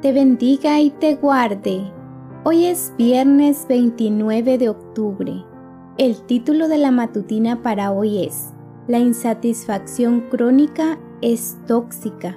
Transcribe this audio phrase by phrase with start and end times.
[0.00, 1.92] te bendiga y te guarde.
[2.44, 5.44] Hoy es viernes 29 de octubre.
[5.98, 8.54] El título de la matutina para hoy es
[8.86, 12.34] La insatisfacción crónica es tóxica.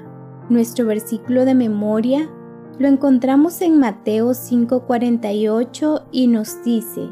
[0.49, 2.29] Nuestro versículo de memoria
[2.79, 7.11] lo encontramos en Mateo 5:48 y nos dice,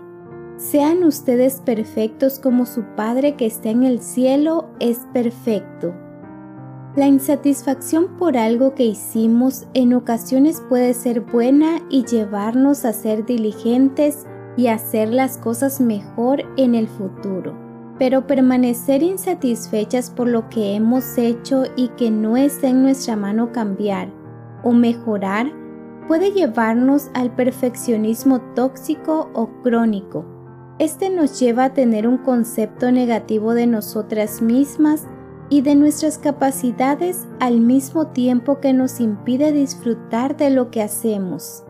[0.58, 5.94] Sean ustedes perfectos como su Padre que está en el cielo es perfecto.
[6.94, 13.26] La insatisfacción por algo que hicimos en ocasiones puede ser buena y llevarnos a ser
[13.26, 14.26] diligentes
[14.58, 17.56] y hacer las cosas mejor en el futuro.
[17.98, 23.54] Pero permanecer insatisfechas por lo que hemos hecho y que no está en nuestra mano
[23.54, 24.10] cambiar
[24.62, 25.50] o mejorar
[26.10, 30.26] puede llevarnos al perfeccionismo tóxico o crónico.
[30.78, 35.08] Este nos lleva a tener un concepto negativo de nosotras mismas
[35.52, 41.66] y de nuestras capacidades al mismo tiempo que nos impide disfrutar de lo que hacemos.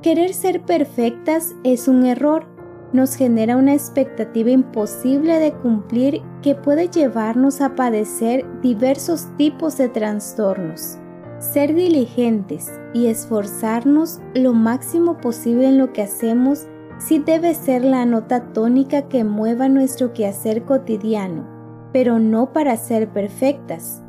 [0.00, 2.46] Querer ser perfectas es un error,
[2.94, 9.90] nos genera una expectativa imposible de cumplir que puede llevarnos a padecer diversos tipos de
[9.90, 10.96] trastornos.
[11.38, 16.66] Ser diligentes y esforzarnos lo máximo posible en lo que hacemos
[16.98, 21.55] sí debe ser la nota tónica que mueva nuestro quehacer cotidiano
[21.96, 24.02] pero no para ser perfectas.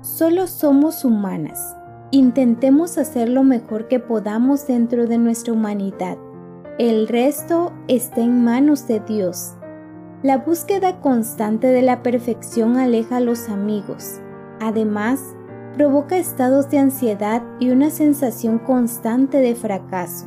[0.00, 1.76] Solo somos humanas.
[2.12, 6.18] Intentemos hacer lo mejor que podamos dentro de nuestra humanidad.
[6.78, 9.54] El resto está en manos de Dios.
[10.22, 14.20] La búsqueda constante de la perfección aleja a los amigos.
[14.60, 15.20] Además,
[15.74, 20.26] provoca estados de ansiedad y una sensación constante de fracaso.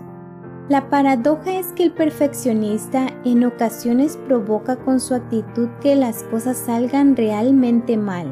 [0.70, 6.58] La paradoja es que el perfeccionista en ocasiones provoca con su actitud que las cosas
[6.58, 8.32] salgan realmente mal.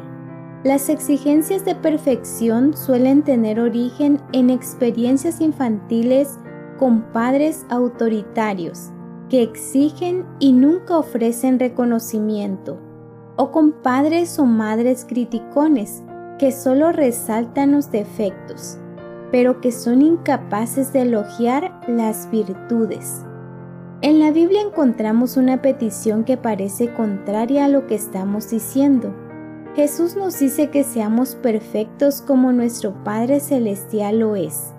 [0.62, 6.38] Las exigencias de perfección suelen tener origen en experiencias infantiles
[6.78, 8.92] con padres autoritarios
[9.28, 12.78] que exigen y nunca ofrecen reconocimiento,
[13.34, 16.04] o con padres o madres criticones
[16.38, 18.78] que solo resaltan los defectos
[19.30, 23.24] pero que son incapaces de elogiar las virtudes.
[24.00, 29.12] En la Biblia encontramos una petición que parece contraria a lo que estamos diciendo.
[29.74, 34.72] Jesús nos dice que seamos perfectos como nuestro Padre Celestial lo es.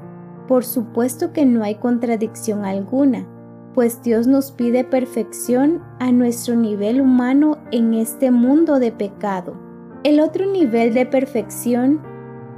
[0.47, 3.27] Por supuesto que no hay contradicción alguna,
[3.73, 9.55] pues Dios nos pide perfección a nuestro nivel humano en este mundo de pecado.
[10.03, 12.01] El otro nivel de perfección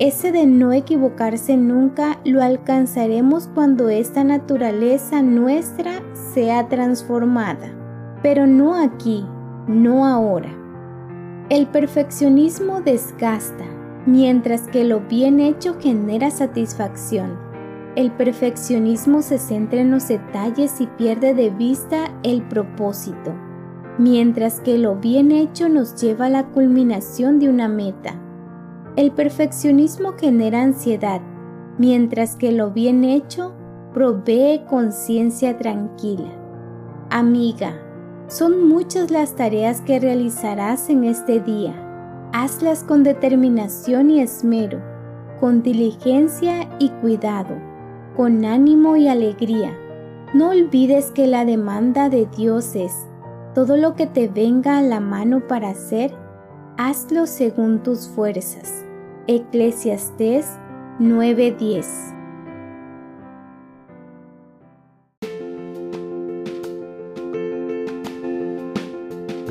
[0.01, 6.01] ese de no equivocarse nunca lo alcanzaremos cuando esta naturaleza nuestra
[6.33, 7.71] sea transformada,
[8.23, 9.23] pero no aquí,
[9.67, 10.49] no ahora.
[11.49, 13.63] El perfeccionismo desgasta,
[14.07, 17.37] mientras que lo bien hecho genera satisfacción.
[17.95, 23.35] El perfeccionismo se centra en los detalles y pierde de vista el propósito,
[23.99, 28.15] mientras que lo bien hecho nos lleva a la culminación de una meta.
[28.97, 31.21] El perfeccionismo genera ansiedad,
[31.77, 33.53] mientras que lo bien hecho
[33.93, 36.29] provee conciencia tranquila.
[37.09, 37.73] Amiga,
[38.27, 41.73] son muchas las tareas que realizarás en este día.
[42.33, 44.81] Hazlas con determinación y esmero,
[45.39, 47.57] con diligencia y cuidado,
[48.15, 49.71] con ánimo y alegría.
[50.33, 52.93] No olvides que la demanda de Dios es,
[53.53, 56.13] todo lo que te venga a la mano para hacer,
[56.77, 58.83] hazlo según tus fuerzas.
[59.27, 60.47] Eclesiastés
[60.99, 61.85] 9:10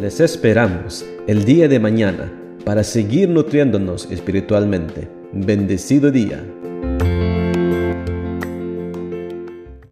[0.00, 2.32] Les esperamos el día de mañana
[2.64, 5.08] para seguir nutriéndonos espiritualmente.
[5.32, 6.42] Bendecido día.